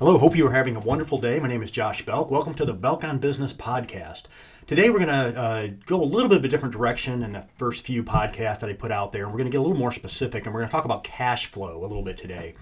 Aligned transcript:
Hello, 0.00 0.16
hope 0.16 0.34
you 0.34 0.46
are 0.46 0.52
having 0.52 0.76
a 0.76 0.80
wonderful 0.80 1.20
day. 1.20 1.38
My 1.40 1.48
name 1.48 1.62
is 1.62 1.70
Josh 1.70 2.06
Belk. 2.06 2.30
Welcome 2.30 2.54
to 2.54 2.64
the 2.64 2.72
Belk 2.72 3.04
on 3.04 3.18
Business 3.18 3.52
podcast. 3.52 4.22
Today 4.66 4.88
we're 4.88 5.04
going 5.04 5.08
to 5.08 5.38
uh, 5.38 5.68
go 5.84 6.02
a 6.02 6.06
little 6.06 6.30
bit 6.30 6.38
of 6.38 6.44
a 6.46 6.48
different 6.48 6.72
direction 6.72 7.22
in 7.22 7.34
the 7.34 7.44
first 7.56 7.84
few 7.84 8.02
podcasts 8.02 8.60
that 8.60 8.70
I 8.70 8.72
put 8.72 8.92
out 8.92 9.12
there. 9.12 9.24
And 9.24 9.30
we're 9.30 9.36
going 9.36 9.50
to 9.50 9.52
get 9.52 9.58
a 9.58 9.62
little 9.62 9.76
more 9.76 9.92
specific 9.92 10.46
and 10.46 10.54
we're 10.54 10.60
going 10.60 10.70
to 10.70 10.72
talk 10.72 10.86
about 10.86 11.04
cash 11.04 11.48
flow 11.48 11.76
a 11.76 11.86
little 11.86 12.02
bit 12.02 12.16
today. 12.16 12.54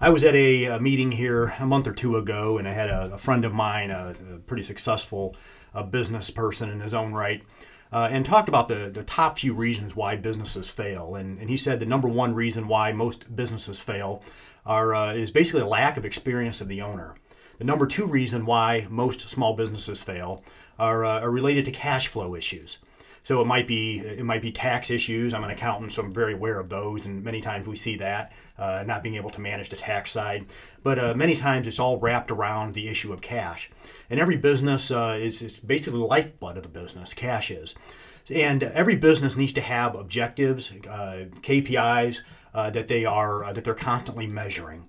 I 0.00 0.10
was 0.10 0.24
at 0.24 0.34
a, 0.34 0.64
a 0.64 0.80
meeting 0.80 1.12
here 1.12 1.54
a 1.60 1.66
month 1.66 1.86
or 1.86 1.92
two 1.92 2.16
ago 2.16 2.58
and 2.58 2.66
I 2.66 2.72
had 2.72 2.90
a, 2.90 3.12
a 3.14 3.18
friend 3.18 3.44
of 3.44 3.54
mine, 3.54 3.92
a, 3.92 4.16
a 4.34 4.38
pretty 4.38 4.64
successful 4.64 5.36
uh, 5.76 5.84
business 5.84 6.30
person 6.30 6.68
in 6.68 6.80
his 6.80 6.94
own 6.94 7.12
right, 7.12 7.44
uh, 7.92 8.08
and 8.10 8.24
talked 8.24 8.48
about 8.48 8.68
the, 8.68 8.90
the 8.92 9.04
top 9.04 9.38
few 9.38 9.54
reasons 9.54 9.94
why 9.94 10.16
businesses 10.16 10.68
fail. 10.68 11.14
And, 11.14 11.38
and 11.38 11.50
he 11.50 11.56
said 11.56 11.78
the 11.78 11.86
number 11.86 12.08
one 12.08 12.34
reason 12.34 12.66
why 12.66 12.92
most 12.92 13.34
businesses 13.36 13.80
fail 13.80 14.22
are, 14.64 14.94
uh, 14.94 15.12
is 15.12 15.30
basically 15.30 15.60
a 15.60 15.66
lack 15.66 15.96
of 15.96 16.04
experience 16.04 16.60
of 16.60 16.68
the 16.68 16.80
owner. 16.80 17.16
The 17.58 17.64
number 17.64 17.86
two 17.86 18.06
reason 18.06 18.46
why 18.46 18.86
most 18.88 19.28
small 19.28 19.54
businesses 19.54 20.02
fail 20.02 20.42
are, 20.78 21.04
uh, 21.04 21.20
are 21.20 21.30
related 21.30 21.64
to 21.66 21.70
cash 21.70 22.08
flow 22.08 22.34
issues. 22.34 22.78
So 23.24 23.40
it 23.40 23.46
might 23.46 23.68
be 23.68 23.98
it 23.98 24.24
might 24.24 24.42
be 24.42 24.50
tax 24.50 24.90
issues. 24.90 25.32
I'm 25.32 25.44
an 25.44 25.50
accountant, 25.50 25.92
so 25.92 26.02
I'm 26.02 26.12
very 26.12 26.34
aware 26.34 26.58
of 26.58 26.68
those, 26.68 27.06
and 27.06 27.22
many 27.22 27.40
times 27.40 27.66
we 27.66 27.76
see 27.76 27.96
that 27.96 28.32
uh, 28.58 28.84
not 28.86 29.02
being 29.02 29.14
able 29.14 29.30
to 29.30 29.40
manage 29.40 29.68
the 29.68 29.76
tax 29.76 30.10
side. 30.10 30.46
But 30.82 30.98
uh, 30.98 31.14
many 31.14 31.36
times 31.36 31.66
it's 31.66 31.78
all 31.78 31.98
wrapped 31.98 32.30
around 32.30 32.72
the 32.72 32.88
issue 32.88 33.12
of 33.12 33.20
cash. 33.20 33.70
And 34.10 34.18
every 34.18 34.36
business 34.36 34.90
uh, 34.90 35.18
is, 35.20 35.40
is 35.40 35.60
basically 35.60 36.00
the 36.00 36.06
lifeblood 36.06 36.56
of 36.56 36.64
the 36.64 36.68
business. 36.68 37.14
Cash 37.14 37.50
is, 37.50 37.74
and 38.28 38.62
every 38.62 38.96
business 38.96 39.36
needs 39.36 39.52
to 39.54 39.60
have 39.60 39.94
objectives, 39.94 40.72
uh, 40.88 41.26
KPIs 41.42 42.20
uh, 42.54 42.70
that 42.70 42.88
they 42.88 43.04
are 43.04 43.44
uh, 43.44 43.52
that 43.52 43.64
they're 43.64 43.74
constantly 43.74 44.26
measuring. 44.26 44.88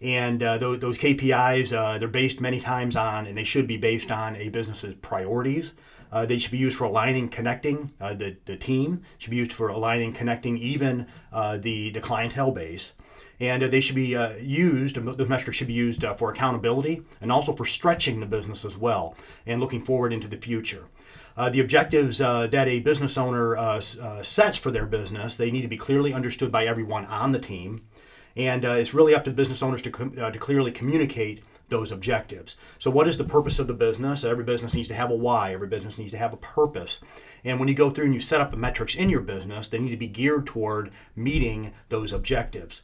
And 0.00 0.42
uh, 0.42 0.58
those, 0.58 0.78
those, 0.78 0.98
KPIs, 0.98 1.72
uh, 1.72 1.98
they're 1.98 2.08
based 2.08 2.40
many 2.40 2.60
times 2.60 2.94
on, 2.96 3.26
and 3.26 3.36
they 3.36 3.44
should 3.44 3.66
be 3.66 3.76
based 3.76 4.10
on 4.10 4.36
a 4.36 4.48
business's 4.48 4.94
priorities. 4.94 5.72
Uh, 6.12 6.24
they 6.24 6.38
should 6.38 6.52
be 6.52 6.58
used 6.58 6.76
for 6.76 6.84
aligning, 6.84 7.28
connecting 7.28 7.92
uh, 8.00 8.14
the, 8.14 8.36
the 8.44 8.56
team. 8.56 9.02
Should 9.18 9.30
be 9.30 9.36
used 9.36 9.52
for 9.52 9.68
aligning, 9.68 10.12
connecting 10.12 10.56
even 10.58 11.06
the, 11.32 11.90
the 11.90 12.00
clientele 12.00 12.52
base. 12.52 12.92
And 13.40 13.62
they 13.62 13.80
should 13.80 13.94
be 13.94 14.16
used, 14.40 14.96
those 14.96 15.28
metrics 15.28 15.58
should 15.58 15.68
be 15.68 15.72
used 15.72 16.04
for 16.16 16.32
accountability 16.32 17.02
and 17.20 17.30
also 17.30 17.54
for 17.54 17.66
stretching 17.66 18.18
the 18.18 18.26
business 18.26 18.64
as 18.64 18.76
well 18.76 19.14
and 19.46 19.60
looking 19.60 19.84
forward 19.84 20.12
into 20.12 20.26
the 20.26 20.36
future. 20.36 20.88
Uh, 21.38 21.48
the 21.48 21.60
objectives 21.60 22.20
uh, 22.20 22.48
that 22.48 22.66
a 22.66 22.80
business 22.80 23.16
owner 23.16 23.56
uh, 23.56 23.80
sets 24.22 24.58
for 24.58 24.72
their 24.72 24.86
business, 24.86 25.36
they 25.36 25.52
need 25.52 25.62
to 25.62 25.68
be 25.68 25.78
clearly 25.78 26.12
understood 26.12 26.50
by 26.50 26.66
everyone 26.66 27.06
on 27.06 27.30
the 27.30 27.38
team. 27.38 27.86
And 28.38 28.64
it's 28.64 28.94
really 28.94 29.14
up 29.14 29.24
to 29.24 29.30
the 29.30 29.36
business 29.36 29.62
owners 29.62 29.82
to, 29.82 29.90
com- 29.90 30.14
to 30.14 30.38
clearly 30.38 30.72
communicate 30.72 31.42
those 31.68 31.92
objectives. 31.92 32.56
So, 32.78 32.90
what 32.90 33.08
is 33.08 33.18
the 33.18 33.24
purpose 33.24 33.58
of 33.58 33.66
the 33.66 33.74
business? 33.74 34.24
Every 34.24 34.44
business 34.44 34.74
needs 34.74 34.88
to 34.88 34.94
have 34.94 35.10
a 35.10 35.14
why, 35.14 35.52
every 35.52 35.68
business 35.68 35.98
needs 35.98 36.12
to 36.12 36.18
have 36.18 36.32
a 36.32 36.38
purpose. 36.38 36.98
And 37.44 37.58
when 37.58 37.68
you 37.68 37.74
go 37.74 37.90
through 37.90 38.06
and 38.06 38.14
you 38.14 38.20
set 38.20 38.40
up 38.40 38.50
the 38.50 38.56
metrics 38.56 38.94
in 38.94 39.10
your 39.10 39.20
business, 39.20 39.68
they 39.68 39.78
need 39.78 39.90
to 39.90 39.96
be 39.96 40.08
geared 40.08 40.46
toward 40.46 40.90
meeting 41.14 41.72
those 41.88 42.12
objectives. 42.12 42.82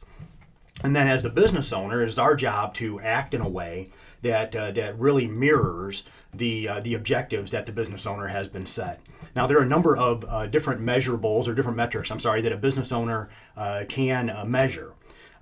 And 0.83 0.95
then, 0.95 1.07
as 1.07 1.23
the 1.23 1.29
business 1.29 1.71
owner, 1.73 2.03
it 2.03 2.09
is 2.09 2.19
our 2.19 2.35
job 2.35 2.75
to 2.75 2.99
act 2.99 3.33
in 3.33 3.41
a 3.41 3.49
way 3.49 3.89
that 4.21 4.55
uh, 4.55 4.71
that 4.71 4.99
really 4.99 5.27
mirrors 5.27 6.03
the 6.33 6.67
uh, 6.67 6.79
the 6.81 6.93
objectives 6.93 7.51
that 7.51 7.65
the 7.65 7.71
business 7.71 8.05
owner 8.05 8.27
has 8.27 8.47
been 8.47 8.65
set. 8.65 8.99
Now, 9.35 9.47
there 9.47 9.57
are 9.57 9.63
a 9.63 9.67
number 9.67 9.97
of 9.97 10.25
uh, 10.25 10.47
different 10.47 10.81
measurables 10.81 11.47
or 11.47 11.53
different 11.53 11.77
metrics. 11.77 12.11
I'm 12.11 12.19
sorry 12.19 12.41
that 12.41 12.51
a 12.51 12.57
business 12.57 12.91
owner 12.91 13.29
uh, 13.57 13.85
can 13.87 14.29
uh, 14.29 14.45
measure. 14.45 14.93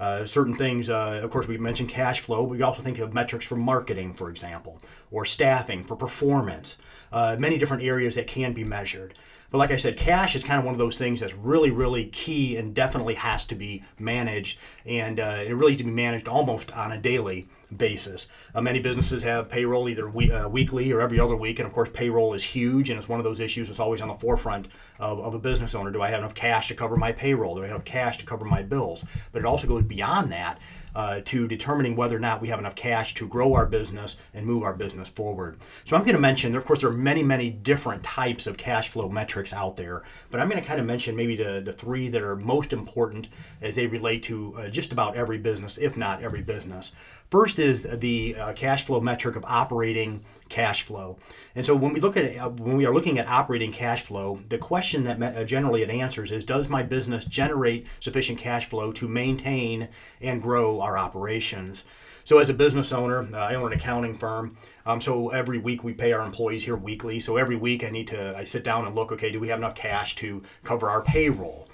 Uh, 0.04 0.26
certain 0.26 0.56
things, 0.56 0.90
of 0.90 1.32
course, 1.32 1.48
we 1.48 1.58
mentioned 1.58 1.88
cash 1.88 2.20
flow. 2.20 2.46
but 2.46 2.58
We 2.58 2.62
also 2.62 2.82
think 2.82 3.00
of 3.00 3.14
metrics 3.14 3.46
for 3.46 3.56
marketing, 3.56 4.14
for 4.14 4.30
example, 4.30 4.82
or 5.12 5.26
staffing, 5.26 5.84
for 5.86 5.96
performance. 5.96 6.76
many 7.40 7.58
different 7.58 7.84
areas 7.84 8.16
that 8.16 8.28
can 8.28 8.52
be 8.54 8.66
measured. 8.66 9.14
But 9.54 9.60
like 9.60 9.72
I 9.72 9.78
said, 9.78 9.98
cash 9.98 10.36
is 10.36 10.44
kind 10.44 10.58
of 10.58 10.66
one 10.66 10.74
of 10.74 10.80
those 10.80 10.98
things 10.98 11.20
that's 11.20 11.36
really, 11.36 11.70
really 11.70 12.08
key 12.08 12.58
and 12.58 12.74
definitely 12.74 13.14
has 13.14 13.46
to 13.46 13.56
be 13.56 13.84
managed. 14.00 14.58
And 14.84 15.20
uh, 15.20 15.44
it 15.46 15.54
really 15.54 15.74
needs 15.74 15.84
to 15.84 15.88
be 15.88 15.92
managed 15.92 16.28
almost 16.28 16.72
on 16.72 16.92
a 16.92 16.98
daily 16.98 17.48
basis. 17.74 18.28
Uh, 18.56 18.62
many 18.62 18.80
businesses 18.80 19.24
have 19.24 19.50
payroll 19.50 19.90
either 19.90 20.10
we, 20.10 20.32
uh, 20.32 20.48
weekly 20.48 20.92
or 20.92 21.02
every 21.02 21.20
other 21.20 21.36
week, 21.36 21.60
and 21.60 21.68
of 21.68 21.74
course, 21.74 21.90
payroll 21.94 22.34
is 22.34 22.44
huge, 22.44 22.90
and 22.90 23.00
it's 23.00 23.10
one 23.10 23.20
of 23.20 23.24
those 23.24 23.40
issues 23.40 23.68
that's 23.68 23.80
always 23.80 24.02
on 24.02 24.08
the 24.08 24.16
forefront 24.16 24.68
of, 25.00 25.20
of 25.20 25.34
a 25.34 25.40
business 25.40 25.76
owner. 25.76 25.92
Do 25.92 26.02
I 26.02 26.10
have 26.10 26.20
enough 26.20 26.36
cash 26.36 26.68
to 26.70 26.76
cover 26.76 26.98
my 26.98 27.12
payroll? 27.12 27.56
Do 27.56 27.62
I 27.62 27.68
have 27.68 27.76
enough 27.76 27.86
cash 27.86 28.18
to 28.20 28.26
cover 28.26 28.46
my 28.46 28.62
bills? 28.62 29.04
But 29.32 29.40
it 29.40 29.46
also 29.46 29.68
goes 29.68 29.84
beyond 29.84 30.32
that 30.32 30.60
uh, 30.96 31.22
to 31.26 31.48
determining 31.48 31.96
whether 31.96 32.16
or 32.16 32.20
not 32.20 32.42
we 32.42 32.50
have 32.50 32.60
enough 32.60 32.76
cash 32.76 33.14
to 33.16 33.28
grow 33.28 33.54
our 33.54 33.66
business 33.66 34.18
and 34.34 34.46
move 34.46 34.64
our 34.64 34.74
business 34.74 35.10
forward. 35.10 35.58
So 35.86 35.96
I'm 35.96 36.04
going 36.04 36.16
to 36.16 36.22
mention, 36.22 36.56
of 36.56 36.66
course, 36.66 36.82
there 36.82 36.90
are 36.90 36.94
many, 36.94 37.24
many 37.24 37.50
different 37.50 38.04
types 38.04 38.48
of 38.48 38.58
cash 38.58 38.90
flow 38.90 39.10
metrics 39.10 39.54
out 39.54 39.76
there, 39.76 40.04
but 40.30 40.40
I'm 40.40 40.50
going 40.50 40.62
to 40.62 40.68
kind 40.68 40.80
of 40.80 40.86
mention 40.86 41.16
maybe 41.16 41.36
the, 41.36 41.62
the 41.62 41.74
three 41.74 42.10
that 42.10 42.22
are 42.22 42.36
most 42.36 42.74
important 42.74 43.28
as 43.62 43.76
they 43.76 43.88
relate 43.88 44.24
to 44.24 44.56
uh, 44.58 44.68
just 44.70 44.92
about 44.92 45.16
every 45.16 45.38
business, 45.38 45.78
if 45.78 45.98
not 45.98 46.22
every 46.22 46.42
business. 46.42 46.94
First 47.34 47.58
is 47.58 47.82
the 47.82 48.36
uh, 48.36 48.54
cash 48.54 48.86
flow 48.86 49.02
metric 49.02 49.36
of 49.36 49.44
operating 49.46 50.24
cash 50.50 50.84
flow. 50.84 51.18
And 51.56 51.66
so 51.66 51.76
when 51.76 51.92
we 51.92 52.00
look 52.00 52.16
at 52.16 52.38
uh, 52.38 52.50
when 52.50 52.78
we 52.78 52.86
are 52.86 52.94
looking 52.94 53.18
at 53.18 53.28
operating 53.28 53.72
cash 53.72 54.04
flow, 54.04 54.42
the 54.50 54.60
question 54.60 55.04
that 55.06 55.20
uh, 55.20 55.44
generally 55.44 55.82
it 55.82 55.90
answers 55.90 56.30
is 56.30 56.46
does 56.46 56.70
my 56.70 56.84
business 56.84 57.26
generate 57.26 57.88
sufficient 58.00 58.38
cash 58.38 58.70
flow 58.70 58.92
to 58.92 59.08
maintain 59.08 59.90
and 60.22 60.44
grow 60.44 60.80
our 60.80 60.96
operations? 60.96 61.84
So 62.24 62.38
as 62.38 62.52
a 62.52 62.54
business 62.54 62.92
owner, 62.92 63.28
uh, 63.34 63.38
I 63.38 63.56
own 63.56 63.74
an 63.74 63.80
accounting 63.80 64.16
firm. 64.16 64.56
Um, 64.86 65.02
so 65.02 65.30
every 65.30 65.58
week 65.58 65.84
we 65.84 65.94
pay 65.94 66.14
our 66.14 66.24
employees 66.24 66.66
here 66.66 66.76
weekly. 66.76 67.20
So 67.20 67.38
every 67.38 67.56
week 67.56 67.84
I 67.84 67.90
need 67.90 68.10
to 68.10 68.38
I 68.38 68.44
sit 68.44 68.64
down 68.64 68.86
and 68.86 68.94
look. 68.94 69.12
Okay, 69.12 69.32
do 69.32 69.40
we 69.40 69.48
have 69.48 69.58
enough 69.58 69.74
cash 69.74 70.16
to 70.18 70.44
cover 70.64 70.88
our 70.88 71.02
payroll? 71.02 71.68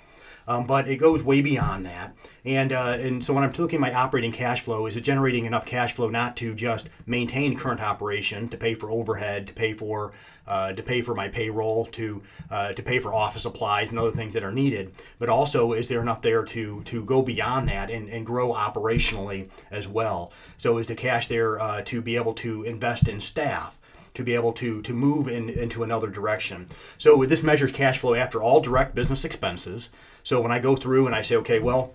Um, 0.47 0.65
but 0.65 0.87
it 0.87 0.97
goes 0.97 1.23
way 1.23 1.41
beyond 1.41 1.85
that. 1.85 2.15
And 2.45 2.71
uh, 2.71 2.97
and 2.99 3.23
so 3.23 3.33
when 3.33 3.43
I'm 3.43 3.51
looking 3.51 3.77
at 3.77 3.81
my 3.81 3.93
operating 3.93 4.31
cash 4.31 4.61
flow, 4.61 4.85
is 4.85 4.95
it 4.95 5.01
generating 5.01 5.45
enough 5.45 5.65
cash 5.65 5.93
flow 5.93 6.09
not 6.09 6.37
to 6.37 6.55
just 6.55 6.89
maintain 7.05 7.57
current 7.57 7.81
operation, 7.81 8.47
to 8.49 8.57
pay 8.57 8.75
for 8.75 8.89
overhead, 8.89 9.47
to 9.47 9.53
pay 9.53 9.73
for 9.73 10.13
uh, 10.47 10.73
to 10.73 10.81
pay 10.81 11.01
for 11.01 11.13
my 11.13 11.27
payroll, 11.27 11.85
to 11.87 12.23
uh, 12.49 12.73
to 12.73 12.81
pay 12.81 12.99
for 12.99 13.13
office 13.13 13.43
supplies 13.43 13.89
and 13.89 13.99
other 13.99 14.11
things 14.11 14.33
that 14.33 14.43
are 14.43 14.51
needed, 14.51 14.93
but 15.19 15.29
also 15.29 15.73
is 15.73 15.87
there 15.89 16.01
enough 16.01 16.21
there 16.21 16.43
to 16.43 16.81
to 16.83 17.03
go 17.03 17.21
beyond 17.21 17.67
that 17.69 17.91
and, 17.91 18.09
and 18.09 18.25
grow 18.25 18.53
operationally 18.53 19.49
as 19.69 19.87
well? 19.87 20.31
So 20.57 20.77
is 20.77 20.87
the 20.87 20.95
cash 20.95 21.27
there 21.27 21.59
uh, 21.59 21.81
to 21.83 22.01
be 22.01 22.15
able 22.15 22.33
to 22.35 22.63
invest 22.63 23.07
in 23.07 23.19
staff? 23.19 23.78
To 24.13 24.23
be 24.23 24.35
able 24.35 24.53
to 24.53 24.81
to 24.81 24.93
move 24.93 25.27
in, 25.27 25.49
into 25.49 25.83
another 25.83 26.07
direction. 26.07 26.67
So 26.97 27.23
this 27.25 27.43
measures 27.43 27.71
cash 27.71 27.99
flow 27.99 28.15
after 28.15 28.41
all 28.41 28.61
direct 28.61 28.95
business 28.95 29.25
expenses. 29.25 29.89
So 30.23 30.41
when 30.41 30.51
I 30.51 30.59
go 30.59 30.75
through 30.75 31.05
and 31.07 31.15
I 31.15 31.21
say, 31.21 31.35
okay, 31.37 31.59
well, 31.59 31.93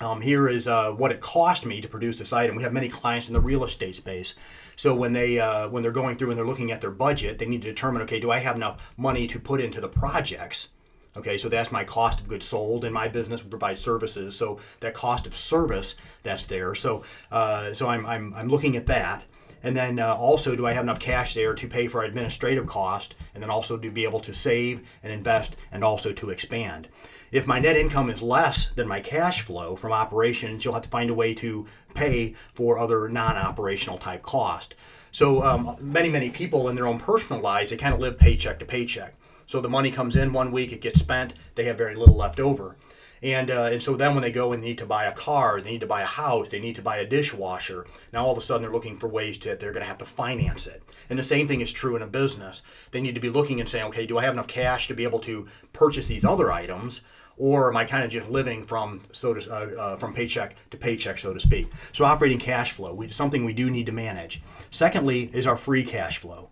um, 0.00 0.20
here 0.20 0.48
is 0.48 0.66
uh, 0.66 0.90
what 0.90 1.12
it 1.12 1.20
cost 1.20 1.64
me 1.64 1.80
to 1.80 1.88
produce 1.88 2.18
this 2.18 2.32
item. 2.32 2.56
We 2.56 2.64
have 2.64 2.72
many 2.72 2.88
clients 2.88 3.28
in 3.28 3.34
the 3.34 3.40
real 3.40 3.64
estate 3.64 3.96
space, 3.96 4.34
so 4.76 4.94
when 4.94 5.12
they 5.12 5.38
uh, 5.38 5.68
when 5.68 5.82
they're 5.82 5.92
going 5.92 6.16
through 6.16 6.30
and 6.30 6.38
they're 6.38 6.46
looking 6.46 6.72
at 6.72 6.80
their 6.80 6.90
budget, 6.90 7.38
they 7.38 7.46
need 7.46 7.62
to 7.62 7.72
determine, 7.72 8.02
okay, 8.02 8.20
do 8.20 8.30
I 8.30 8.38
have 8.40 8.56
enough 8.56 8.82
money 8.96 9.26
to 9.28 9.38
put 9.38 9.60
into 9.60 9.80
the 9.80 9.88
projects? 9.88 10.68
Okay, 11.16 11.38
so 11.38 11.48
that's 11.48 11.70
my 11.70 11.84
cost 11.84 12.20
of 12.20 12.26
goods 12.26 12.44
sold 12.44 12.84
in 12.84 12.92
my 12.92 13.06
business. 13.06 13.44
We 13.44 13.50
provide 13.50 13.78
services, 13.78 14.34
so 14.34 14.58
that 14.80 14.94
cost 14.94 15.28
of 15.28 15.36
service 15.36 15.94
that's 16.24 16.46
there. 16.46 16.74
So 16.74 17.04
uh, 17.30 17.72
so 17.72 17.86
I'm, 17.86 18.04
I'm 18.04 18.34
I'm 18.34 18.48
looking 18.48 18.76
at 18.76 18.86
that. 18.86 19.22
And 19.64 19.74
then 19.74 19.98
uh, 19.98 20.14
also, 20.14 20.54
do 20.54 20.66
I 20.66 20.74
have 20.74 20.84
enough 20.84 21.00
cash 21.00 21.32
there 21.34 21.54
to 21.54 21.66
pay 21.66 21.88
for 21.88 22.04
administrative 22.04 22.66
cost, 22.66 23.14
and 23.32 23.42
then 23.42 23.50
also 23.50 23.78
to 23.78 23.90
be 23.90 24.04
able 24.04 24.20
to 24.20 24.34
save 24.34 24.86
and 25.02 25.10
invest, 25.10 25.56
and 25.72 25.82
also 25.82 26.12
to 26.12 26.28
expand? 26.30 26.86
If 27.32 27.46
my 27.46 27.58
net 27.58 27.76
income 27.76 28.10
is 28.10 28.20
less 28.20 28.70
than 28.72 28.86
my 28.86 29.00
cash 29.00 29.40
flow 29.40 29.74
from 29.74 29.90
operations, 29.90 30.64
you'll 30.64 30.74
have 30.74 30.82
to 30.82 30.88
find 30.90 31.08
a 31.08 31.14
way 31.14 31.32
to 31.34 31.66
pay 31.94 32.34
for 32.52 32.78
other 32.78 33.08
non-operational 33.08 33.98
type 33.98 34.22
cost. 34.22 34.74
So 35.10 35.42
um, 35.42 35.76
many, 35.80 36.10
many 36.10 36.28
people 36.28 36.68
in 36.68 36.76
their 36.76 36.86
own 36.86 36.98
personal 36.98 37.40
lives, 37.40 37.70
they 37.70 37.76
kind 37.78 37.94
of 37.94 38.00
live 38.00 38.18
paycheck 38.18 38.58
to 38.58 38.66
paycheck. 38.66 39.14
So 39.46 39.60
the 39.60 39.68
money 39.68 39.90
comes 39.90 40.14
in 40.14 40.32
one 40.32 40.52
week, 40.52 40.72
it 40.72 40.80
gets 40.80 41.00
spent, 41.00 41.34
they 41.54 41.64
have 41.64 41.78
very 41.78 41.96
little 41.96 42.16
left 42.16 42.38
over. 42.38 42.76
And, 43.24 43.50
uh, 43.50 43.70
and 43.72 43.82
so 43.82 43.96
then 43.96 44.14
when 44.14 44.20
they 44.20 44.30
go 44.30 44.52
and 44.52 44.62
need 44.62 44.76
to 44.78 44.86
buy 44.86 45.06
a 45.06 45.12
car, 45.12 45.58
they 45.58 45.70
need 45.70 45.80
to 45.80 45.86
buy 45.86 46.02
a 46.02 46.06
house, 46.06 46.50
they 46.50 46.60
need 46.60 46.76
to 46.76 46.82
buy 46.82 46.98
a 46.98 47.06
dishwasher, 47.06 47.86
now 48.12 48.26
all 48.26 48.32
of 48.32 48.38
a 48.38 48.42
sudden 48.42 48.60
they're 48.62 48.70
looking 48.70 48.98
for 48.98 49.08
ways 49.08 49.38
to, 49.38 49.56
they're 49.56 49.72
going 49.72 49.82
to 49.82 49.88
have 49.88 49.98
to 49.98 50.04
finance 50.04 50.66
it. 50.66 50.82
And 51.08 51.18
the 51.18 51.22
same 51.22 51.48
thing 51.48 51.62
is 51.62 51.72
true 51.72 51.96
in 51.96 52.02
a 52.02 52.06
business. 52.06 52.62
They 52.90 53.00
need 53.00 53.14
to 53.14 53.22
be 53.22 53.30
looking 53.30 53.60
and 53.60 53.68
saying, 53.68 53.86
okay, 53.86 54.04
do 54.04 54.18
I 54.18 54.24
have 54.24 54.34
enough 54.34 54.46
cash 54.46 54.88
to 54.88 54.94
be 54.94 55.04
able 55.04 55.20
to 55.20 55.48
purchase 55.72 56.06
these 56.06 56.24
other 56.24 56.52
items? 56.52 57.00
Or 57.38 57.70
am 57.70 57.78
I 57.78 57.86
kind 57.86 58.04
of 58.04 58.10
just 58.10 58.28
living 58.28 58.66
from 58.66 59.00
so 59.12 59.32
to, 59.32 59.50
uh, 59.50 59.80
uh, 59.80 59.96
from 59.96 60.14
paycheck 60.14 60.54
to 60.70 60.76
paycheck, 60.76 61.18
so 61.18 61.32
to 61.32 61.40
speak? 61.40 61.72
So 61.94 62.04
operating 62.04 62.38
cash 62.38 62.72
flow, 62.72 62.92
we, 62.92 63.10
something 63.10 63.44
we 63.44 63.54
do 63.54 63.70
need 63.70 63.86
to 63.86 63.92
manage. 63.92 64.42
Secondly, 64.70 65.30
is 65.32 65.46
our 65.46 65.56
free 65.56 65.82
cash 65.82 66.18
flow. 66.18 66.50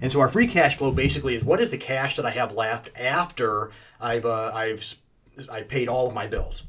And 0.00 0.12
so 0.12 0.20
our 0.20 0.28
free 0.28 0.48
cash 0.48 0.76
flow 0.76 0.90
basically 0.90 1.36
is 1.36 1.44
what 1.44 1.60
is 1.60 1.70
the 1.70 1.78
cash 1.78 2.16
that 2.16 2.26
I 2.26 2.30
have 2.30 2.52
left 2.52 2.90
after 2.96 3.70
I've 4.00 4.26
uh, 4.26 4.52
I've 4.54 4.96
I 5.50 5.62
paid 5.62 5.88
all 5.88 6.08
of 6.08 6.14
my 6.14 6.26
bills. 6.26 6.64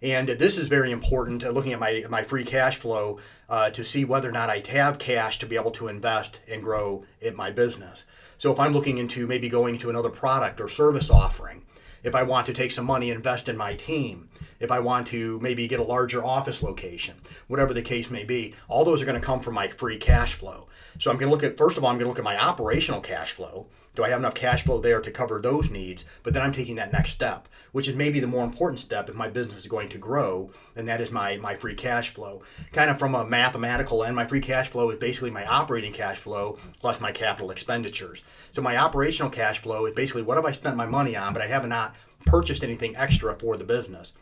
And 0.00 0.28
this 0.28 0.58
is 0.58 0.68
very 0.68 0.92
important, 0.92 1.44
uh, 1.44 1.50
looking 1.50 1.72
at 1.72 1.80
my, 1.80 2.04
my 2.08 2.22
free 2.22 2.44
cash 2.44 2.76
flow 2.76 3.18
uh, 3.48 3.70
to 3.70 3.84
see 3.84 4.04
whether 4.04 4.28
or 4.28 4.32
not 4.32 4.50
I 4.50 4.62
have 4.68 4.98
cash 4.98 5.40
to 5.40 5.46
be 5.46 5.56
able 5.56 5.72
to 5.72 5.88
invest 5.88 6.40
and 6.48 6.62
grow 6.62 7.04
in 7.20 7.34
my 7.34 7.50
business. 7.50 8.04
So 8.38 8.52
if 8.52 8.60
I'm 8.60 8.72
looking 8.72 8.98
into 8.98 9.26
maybe 9.26 9.48
going 9.48 9.78
to 9.78 9.90
another 9.90 10.10
product 10.10 10.60
or 10.60 10.68
service 10.68 11.10
offering, 11.10 11.64
if 12.04 12.14
I 12.14 12.22
want 12.22 12.46
to 12.46 12.54
take 12.54 12.70
some 12.70 12.84
money 12.84 13.10
invest 13.10 13.48
in 13.48 13.56
my 13.56 13.74
team, 13.74 14.28
if 14.60 14.70
I 14.70 14.78
want 14.78 15.08
to 15.08 15.40
maybe 15.40 15.66
get 15.66 15.80
a 15.80 15.84
larger 15.84 16.24
office 16.24 16.62
location, 16.62 17.16
whatever 17.48 17.74
the 17.74 17.82
case 17.82 18.08
may 18.08 18.22
be, 18.22 18.54
all 18.68 18.84
those 18.84 19.02
are 19.02 19.04
going 19.04 19.20
to 19.20 19.26
come 19.26 19.40
from 19.40 19.54
my 19.54 19.66
free 19.66 19.98
cash 19.98 20.34
flow. 20.34 20.68
So 21.00 21.10
I'm 21.10 21.16
going 21.16 21.28
to 21.28 21.34
look 21.34 21.42
at, 21.42 21.56
first 21.56 21.76
of 21.76 21.82
all, 21.82 21.90
I'm 21.90 21.96
going 21.96 22.04
to 22.04 22.08
look 22.08 22.18
at 22.18 22.24
my 22.24 22.40
operational 22.40 23.00
cash 23.00 23.32
flow. 23.32 23.66
Do 23.98 24.04
I 24.04 24.10
have 24.10 24.20
enough 24.20 24.36
cash 24.36 24.62
flow 24.62 24.80
there 24.80 25.00
to 25.00 25.10
cover 25.10 25.40
those 25.40 25.72
needs? 25.72 26.04
But 26.22 26.32
then 26.32 26.44
I'm 26.44 26.52
taking 26.52 26.76
that 26.76 26.92
next 26.92 27.10
step, 27.10 27.48
which 27.72 27.88
is 27.88 27.96
maybe 27.96 28.20
the 28.20 28.28
more 28.28 28.44
important 28.44 28.78
step 28.78 29.08
if 29.08 29.16
my 29.16 29.28
business 29.28 29.58
is 29.58 29.66
going 29.66 29.88
to 29.88 29.98
grow, 29.98 30.52
and 30.76 30.86
that 30.86 31.00
is 31.00 31.10
my, 31.10 31.36
my 31.38 31.56
free 31.56 31.74
cash 31.74 32.10
flow. 32.10 32.42
Kind 32.70 32.90
of 32.92 32.98
from 33.00 33.16
a 33.16 33.26
mathematical 33.26 34.04
end, 34.04 34.14
my 34.14 34.24
free 34.24 34.40
cash 34.40 34.68
flow 34.68 34.88
is 34.90 35.00
basically 35.00 35.32
my 35.32 35.44
operating 35.44 35.92
cash 35.92 36.18
flow 36.18 36.60
plus 36.78 37.00
my 37.00 37.10
capital 37.10 37.50
expenditures. 37.50 38.22
So 38.52 38.62
my 38.62 38.76
operational 38.76 39.32
cash 39.32 39.58
flow 39.58 39.86
is 39.86 39.96
basically 39.96 40.22
what 40.22 40.36
have 40.36 40.46
I 40.46 40.52
spent 40.52 40.76
my 40.76 40.86
money 40.86 41.16
on, 41.16 41.32
but 41.32 41.42
I 41.42 41.48
have 41.48 41.66
not 41.66 41.96
purchased 42.24 42.62
anything 42.62 42.94
extra 42.94 43.36
for 43.36 43.56
the 43.56 43.64
business 43.64 44.12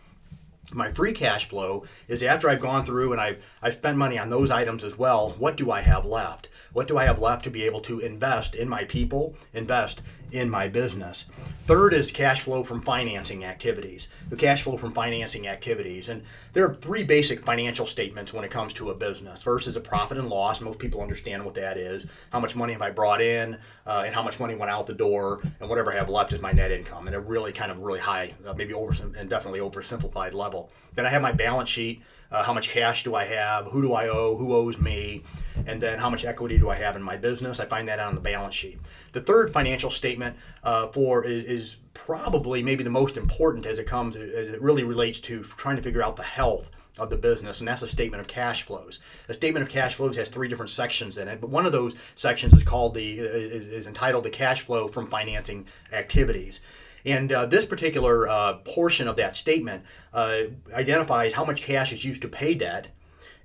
my 0.73 0.93
free 0.93 1.13
cash 1.13 1.49
flow 1.49 1.85
is 2.09 2.23
after 2.23 2.49
I've 2.49 2.61
gone 2.61 2.85
through 2.85 3.13
and 3.13 3.21
I've, 3.21 3.43
I've 3.63 3.75
spent 3.75 3.97
money 3.97 4.19
on 4.19 4.31
those 4.31 4.51
items 4.51 4.83
as 4.83 4.99
well, 4.99 5.31
what 5.39 5.57
do 5.57 5.71
I 5.71 5.81
have 5.81 6.05
left? 6.05 6.49
What 6.73 6.89
do 6.89 6.99
I 6.99 7.05
have 7.05 7.21
left 7.21 7.45
to 7.45 7.51
be 7.51 7.65
able 7.65 7.81
to 7.83 8.01
invest 8.01 8.55
in 8.55 8.69
my 8.69 8.85
people, 8.85 9.35
invest 9.55 10.03
in 10.33 10.51
my 10.51 10.69
business? 10.69 11.27
Third 11.67 11.93
is 11.95 12.11
cash 12.11 12.43
flow 12.43 12.63
from 12.63 12.81
financing 12.81 13.45
activities. 13.45 14.09
The 14.29 14.37
cash 14.37 14.63
flow 14.63 14.77
from 14.77 14.93
financing 14.93 15.49
activities. 15.49 16.09
And 16.09 16.23
there 16.53 16.65
are 16.65 16.75
three 16.75 17.03
basic 17.03 17.45
financial 17.45 17.87
statements 17.87 18.33
when 18.33 18.45
it 18.45 18.51
comes 18.51 18.73
to 18.75 18.91
a 18.91 18.97
business. 18.97 19.43
First 19.43 19.67
is 19.67 19.77
a 19.77 19.81
profit 19.81 20.19
and 20.19 20.29
loss. 20.29 20.61
Most 20.61 20.79
people 20.79 21.01
understand 21.01 21.45
what 21.45 21.55
that 21.55 21.77
is. 21.77 22.07
How 22.31 22.41
much 22.41 22.55
money 22.55 22.73
have 22.73 22.83
I 22.83 22.91
brought 22.91 23.21
in 23.21 23.59
uh, 23.87 24.05
and 24.07 24.15
how 24.15 24.23
much 24.23 24.39
money 24.39 24.55
went 24.55 24.71
out 24.71 24.87
the 24.87 24.95
door 24.95 25.41
and 25.61 25.69
whatever 25.69 25.93
I 25.93 25.97
have 25.97 26.09
left 26.09 26.33
is 26.33 26.41
my 26.41 26.53
net 26.53 26.71
income. 26.71 27.07
And 27.07 27.17
a 27.17 27.21
really 27.21 27.53
kind 27.53 27.71
of 27.71 27.81
really 27.81 28.01
high, 28.01 28.35
uh, 28.47 28.55
maybe 28.55 28.75
over 28.75 28.95
and 29.17 29.29
definitely 29.29 29.61
oversimplified 29.61 30.33
level. 30.33 30.71
Then 30.95 31.07
I 31.07 31.11
have 31.11 31.23
my 31.23 31.33
balance 31.33 31.69
sheet. 31.69 32.03
Uh, 32.31 32.43
how 32.43 32.53
much 32.53 32.69
cash 32.69 33.05
do 33.05 33.15
I 33.15 33.25
have? 33.25 33.67
Who 33.67 33.83
do 33.83 33.93
I 33.93 34.09
owe? 34.09 34.37
Who 34.37 34.55
owes 34.55 34.79
me? 34.79 35.23
and 35.67 35.81
then 35.81 35.99
how 35.99 36.11
much 36.11 36.25
equity 36.25 36.59
do 36.59 36.69
I 36.69 36.75
have 36.77 36.97
in 36.97 37.03
my 37.03 37.17
business? 37.17 37.61
I 37.61 37.67
find 37.67 37.89
that 37.89 38.01
on 38.01 38.15
the 38.15 38.21
balance 38.21 38.55
sheet. 38.55 38.79
The 39.13 39.21
third 39.21 39.53
financial 39.53 39.91
statement 39.91 40.37
uh, 40.63 40.89
for 40.89 41.25
is, 41.25 41.45
is, 41.45 41.77
probably 41.95 42.63
maybe 42.63 42.85
the 42.85 42.91
most 42.91 43.17
important 43.17 43.65
as 43.65 43.79
it 43.79 43.87
comes. 43.87 44.17
As 44.17 44.23
it 44.23 44.61
really 44.61 44.85
relates 44.85 45.19
to 45.21 45.43
trying 45.43 45.77
to 45.77 45.83
figure 45.83 46.03
out 46.03 46.15
the 46.15 46.23
health 46.23 46.71
of 46.99 47.09
the 47.09 47.17
business, 47.17 47.59
and 47.59 47.67
that's 47.67 47.81
a 47.81 47.89
statement 47.89 48.21
of 48.21 48.29
cash 48.29 48.63
flows. 48.63 49.01
A 49.31 49.35
statement 49.35 49.63
of 49.65 49.73
cash 49.73 49.95
flows 49.95 50.15
has 50.17 50.29
three 50.29 50.47
different 50.47 50.71
sections 50.71 51.17
in 51.17 51.27
it, 51.27 51.41
but 51.41 51.49
one 51.49 51.65
of 51.65 51.73
those 51.73 51.97
sections 52.15 52.53
is 52.53 52.63
called 52.63 52.93
the 52.93 53.19
is, 53.19 53.67
is 53.67 53.87
entitled 53.87 54.25
the 54.25 54.31
cash 54.31 54.61
flow 54.61 54.89
from 54.89 55.07
financing 55.07 55.67
activities. 55.91 56.61
And 57.07 57.33
uh, 57.33 57.47
this 57.47 57.65
particular 57.65 58.29
uh, 58.29 58.55
portion 58.65 59.07
of 59.07 59.17
that 59.17 59.37
statement 59.37 59.85
uh, 60.13 60.43
identifies 60.75 61.33
how 61.35 61.45
much 61.45 61.63
cash 61.63 61.93
is 61.93 62.05
used 62.05 62.21
to 62.23 62.29
pay 62.29 62.55
debt, 62.55 62.89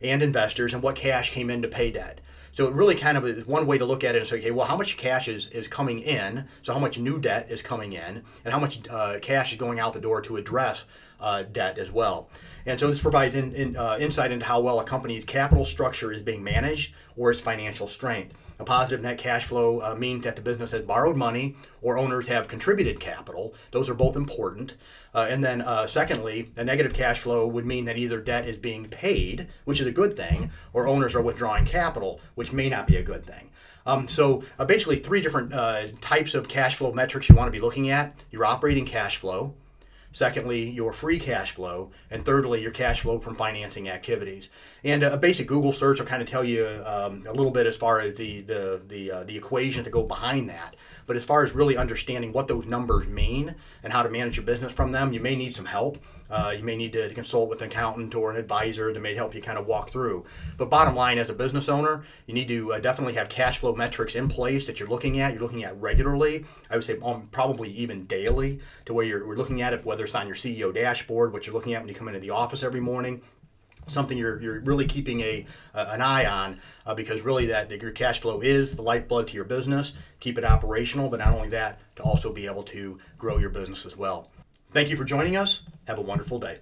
and 0.02 0.24
investors 0.24 0.74
and 0.74 0.82
what 0.82 0.96
cash 0.96 1.32
came 1.32 1.52
in 1.52 1.62
to 1.62 1.68
pay 1.68 1.92
debt. 1.92 2.20
So 2.54 2.68
it 2.68 2.74
really 2.74 2.96
kind 2.96 3.18
of 3.18 3.26
is 3.26 3.46
one 3.46 3.66
way 3.66 3.78
to 3.78 3.86
look 3.86 4.04
at 4.04 4.16
it 4.16 4.18
and 4.18 4.28
say, 4.28 4.40
okay, 4.40 4.52
well, 4.52 4.68
how 4.68 4.76
much 4.76 4.98
cash 4.98 5.28
is, 5.28 5.48
is 5.48 5.68
coming 5.68 6.00
in? 6.00 6.48
So 6.64 6.74
how 6.74 6.80
much 6.80 6.98
new 6.98 7.20
debt 7.20 7.50
is 7.50 7.62
coming 7.62 7.94
in, 7.94 8.24
and 8.44 8.54
how 8.54 8.60
much 8.60 8.82
uh, 8.90 9.20
cash 9.22 9.54
is 9.54 9.58
going 9.58 9.80
out 9.80 9.94
the 9.94 10.02
door 10.02 10.22
to 10.24 10.38
address 10.38 10.86
uh, 11.20 11.44
debt 11.44 11.78
as 11.78 11.92
well. 11.92 12.30
And 12.66 12.80
so 12.80 12.88
this 12.88 13.02
provides 13.02 13.36
in, 13.36 13.54
in, 13.54 13.78
uh, 13.78 13.98
insight 14.00 14.32
into 14.32 14.46
how 14.46 14.60
well 14.60 14.80
a 14.80 14.84
company's 14.84 15.24
capital 15.24 15.66
structure 15.66 16.12
is 16.12 16.24
being 16.24 16.44
managed 16.44 16.96
or 17.16 17.32
its 17.32 17.40
financial 17.40 17.88
strength. 17.88 18.34
A 18.62 18.64
positive 18.64 19.02
net 19.02 19.18
cash 19.18 19.46
flow 19.46 19.82
uh, 19.82 19.96
means 19.96 20.24
that 20.24 20.36
the 20.36 20.42
business 20.44 20.70
has 20.70 20.86
borrowed 20.86 21.18
money 21.18 21.56
or 21.82 21.98
owners 21.98 22.28
have 22.28 22.48
contributed 22.48 23.00
capital. 23.00 23.56
Those 23.72 23.90
are 23.90 23.96
both 23.96 24.16
important. 24.16 24.76
Uh, 25.16 25.26
and 25.28 25.44
then, 25.44 25.64
uh, 25.64 25.88
secondly, 25.88 26.52
a 26.56 26.64
negative 26.64 26.94
cash 26.94 27.22
flow 27.22 27.48
would 27.48 27.66
mean 27.66 27.86
that 27.86 27.98
either 27.98 28.22
debt 28.22 28.48
is 28.48 28.58
being 28.58 28.86
paid, 28.86 29.48
which 29.66 29.82
is 29.82 29.88
a 29.88 29.92
good 29.92 30.16
thing, 30.16 30.52
or 30.74 30.88
owners 30.88 31.16
are 31.16 31.24
withdrawing 31.24 31.66
capital, 31.66 32.22
which 32.36 32.54
may 32.54 32.70
not 32.70 32.86
be 32.86 32.98
a 32.98 33.04
good 33.04 33.26
thing. 33.26 33.50
Um, 33.88 34.08
so, 34.08 34.44
uh, 34.60 34.66
basically, 34.66 35.00
three 35.00 35.22
different 35.22 35.52
uh, 35.56 35.88
types 36.00 36.36
of 36.36 36.48
cash 36.48 36.76
flow 36.76 36.94
metrics 36.94 37.30
you 37.30 37.34
want 37.34 37.48
to 37.48 37.52
be 37.52 37.60
looking 37.60 37.90
at 37.90 38.16
your 38.30 38.46
operating 38.46 38.86
cash 38.86 39.18
flow, 39.18 39.56
Secondly, 40.14 40.70
your 40.70 40.92
free 40.94 41.20
cash 41.20 41.52
flow. 41.52 41.92
And 42.10 42.26
thirdly, 42.26 42.62
your 42.62 42.72
cash 42.72 43.02
flow 43.02 43.20
from 43.20 43.36
financing 43.36 43.90
activities. 43.90 44.50
And 44.84 45.04
a 45.04 45.18
basic 45.18 45.48
Google 45.48 45.74
search 45.74 46.00
will 46.00 46.08
kind 46.08 46.22
of 46.22 46.28
tell 46.28 46.44
you 46.44 46.66
um, 46.86 47.26
a 47.28 47.32
little 47.32 47.52
bit 47.52 47.66
as 47.66 47.78
far 47.78 48.00
as 48.02 48.16
the, 48.16 48.42
the, 48.42 48.82
the, 48.88 49.12
uh, 49.12 49.24
the 49.24 49.38
equation 49.38 49.84
to 49.84 49.90
go 49.90 50.04
behind 50.04 50.50
that. 50.50 50.76
But 51.06 51.16
as 51.16 51.24
far 51.24 51.44
as 51.44 51.54
really 51.54 51.78
understanding 51.78 52.34
what 52.34 52.48
those 52.48 52.66
numbers 52.66 53.08
mean 53.08 53.56
and 53.84 53.94
how 53.94 54.04
to 54.04 54.10
manage 54.10 54.38
your 54.38 54.46
business 54.46 54.72
from 54.72 54.92
them, 54.92 55.14
you 55.14 55.20
may 55.20 55.36
need 55.36 55.56
some 55.56 55.66
help. 55.66 55.98
Uh, 56.32 56.54
you 56.58 56.64
may 56.64 56.78
need 56.78 56.94
to 56.94 57.14
consult 57.14 57.50
with 57.50 57.62
an 57.62 57.68
accountant 57.68 58.16
or 58.16 58.32
an 58.32 58.38
advisor 58.38 58.94
that 58.94 59.00
may 59.00 59.14
help 59.14 59.36
you 59.36 59.42
kind 59.42 59.58
of 59.58 59.68
walk 59.68 59.92
through. 59.92 60.26
But 60.58 60.70
bottom 60.70 60.96
line, 60.96 61.18
as 61.18 61.30
a 61.30 61.34
business 61.34 61.68
owner, 61.68 62.04
you 62.26 62.34
need 62.34 62.48
to 62.48 62.74
uh, 62.74 62.80
definitely 62.80 63.16
have 63.16 63.28
cash 63.28 63.58
flow 63.58 63.76
metrics 63.76 64.16
in 64.16 64.30
place 64.30 64.66
that 64.68 64.80
you're 64.80 64.90
looking 64.90 65.20
at. 65.20 65.34
You're 65.34 65.42
looking 65.42 65.66
at 65.66 65.80
regularly. 65.82 66.46
I 66.70 66.76
would 66.76 66.86
say 66.86 66.98
um, 67.04 67.28
probably 67.32 67.70
even 67.72 68.06
daily, 68.06 68.62
to 68.86 68.94
where 68.94 69.06
you're 69.06 69.36
looking 69.36 69.62
at 69.62 69.74
it, 69.74 69.86
whether 69.86 70.06
it's 70.06 70.16
on 70.16 70.28
your 70.28 70.36
CEO 70.36 70.74
dashboard, 70.74 71.34
what 71.34 71.46
you're 71.46 71.54
looking 71.54 71.74
at 71.74 71.82
when 71.82 71.90
you 71.90 71.96
come 71.96 72.08
into 72.08 72.22
the 72.22 72.30
office 72.30 72.64
every 72.64 72.80
morning, 72.80 73.22
something 73.88 74.18
you're, 74.18 74.42
you're 74.42 74.60
really 74.62 74.86
keeping 74.86 75.22
a 75.22 75.46
uh, 75.74 75.90
an 75.90 76.02
eye 76.02 76.26
on 76.26 76.60
uh, 76.86 76.94
because 76.94 77.22
really 77.22 77.48
that 77.48 77.70
your 77.72 77.92
cash 77.92 78.22
flow 78.22 78.42
is 78.42 78.76
the 78.76 78.82
lifeblood 78.82 79.28
to 79.28 79.34
your 79.34 79.44
business 79.44 79.94
keep 80.20 80.38
it 80.38 80.44
operational 80.44 81.10
but 81.10 81.20
not 81.20 81.34
only 81.34 81.50
that 81.50 81.80
to 81.96 82.04
also 82.04 82.32
be 82.32 82.46
able 82.46 82.64
to 82.64 83.00
grow 83.18 83.38
your 83.38 83.50
business 83.50 83.86
as 83.86 83.98
well 83.98 84.30
thank 84.72 84.90
you 84.90 84.98
for 84.98 85.04
joining 85.04 85.36
us 85.38 85.62
have 85.86 85.98
a 86.00 86.02
wonderful 86.02 86.40
day. 86.40 86.60